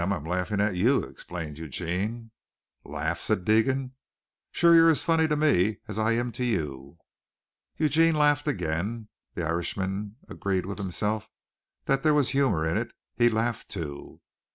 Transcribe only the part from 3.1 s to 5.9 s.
said Deegan. "Shure you're as funny to me